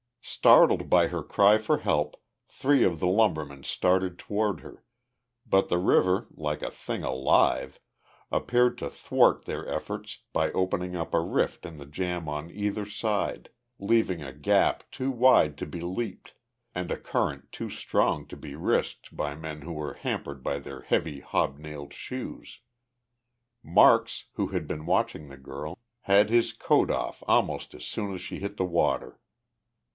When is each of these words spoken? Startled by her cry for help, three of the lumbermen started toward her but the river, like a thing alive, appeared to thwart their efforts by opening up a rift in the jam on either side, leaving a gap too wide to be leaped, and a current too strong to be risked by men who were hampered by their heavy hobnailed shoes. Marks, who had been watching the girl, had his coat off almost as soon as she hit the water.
Startled 0.23 0.89
by 0.89 1.07
her 1.07 1.21
cry 1.21 1.59
for 1.59 1.79
help, 1.79 2.15
three 2.47 2.83
of 2.83 2.99
the 2.99 3.05
lumbermen 3.07 3.63
started 3.63 4.17
toward 4.17 4.61
her 4.61 4.83
but 5.45 5.69
the 5.69 5.77
river, 5.77 6.25
like 6.31 6.63
a 6.63 6.71
thing 6.71 7.03
alive, 7.03 7.79
appeared 8.31 8.77
to 8.79 8.89
thwart 8.89 9.45
their 9.45 9.67
efforts 9.67 10.19
by 10.33 10.51
opening 10.53 10.95
up 10.95 11.13
a 11.13 11.19
rift 11.19 11.65
in 11.67 11.77
the 11.77 11.85
jam 11.85 12.27
on 12.27 12.49
either 12.49 12.85
side, 12.85 13.49
leaving 13.77 14.23
a 14.23 14.33
gap 14.33 14.89
too 14.89 15.11
wide 15.11 15.55
to 15.59 15.67
be 15.67 15.79
leaped, 15.81 16.33
and 16.73 16.89
a 16.91 16.97
current 16.97 17.51
too 17.51 17.69
strong 17.69 18.25
to 18.27 18.37
be 18.37 18.55
risked 18.55 19.15
by 19.15 19.35
men 19.35 19.61
who 19.61 19.73
were 19.73 19.95
hampered 19.95 20.41
by 20.43 20.57
their 20.57 20.81
heavy 20.81 21.19
hobnailed 21.19 21.93
shoes. 21.93 22.61
Marks, 23.61 24.25
who 24.33 24.47
had 24.47 24.67
been 24.67 24.87
watching 24.87 25.29
the 25.29 25.37
girl, 25.37 25.77
had 26.01 26.29
his 26.31 26.53
coat 26.53 26.89
off 26.89 27.21
almost 27.27 27.75
as 27.75 27.85
soon 27.85 28.13
as 28.15 28.21
she 28.21 28.39
hit 28.39 28.57
the 28.57 28.65
water. 28.65 29.19